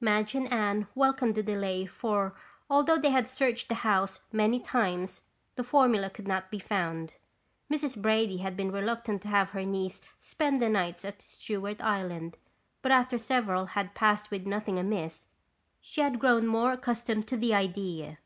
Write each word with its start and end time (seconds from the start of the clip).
Madge 0.00 0.34
and 0.34 0.52
Anne 0.52 0.88
welcomed 0.96 1.36
the 1.36 1.44
delay 1.44 1.86
for 1.86 2.34
although 2.68 2.96
they 2.98 3.10
had 3.10 3.28
searched 3.28 3.68
the 3.68 3.76
house 3.86 4.18
many 4.32 4.58
times, 4.58 5.20
the 5.54 5.62
formula 5.62 6.10
could 6.10 6.26
not 6.26 6.50
be 6.50 6.58
found. 6.58 7.14
Mrs. 7.72 8.02
Brady 8.02 8.38
had 8.38 8.56
been 8.56 8.72
reluctant 8.72 9.22
to 9.22 9.28
have 9.28 9.50
her 9.50 9.64
niece 9.64 10.02
spend 10.18 10.60
the 10.60 10.68
nights 10.68 11.04
at 11.04 11.22
Stewart 11.22 11.80
Island, 11.80 12.36
but 12.82 12.90
after 12.90 13.16
several 13.16 13.64
had 13.66 13.94
passed 13.94 14.32
with 14.32 14.44
nothing 14.44 14.76
amiss, 14.76 15.28
she 15.80 16.00
had 16.00 16.18
grown 16.18 16.48
more 16.48 16.72
accustomed 16.72 17.28
to 17.28 17.36
the 17.36 17.54
idea. 17.54 18.18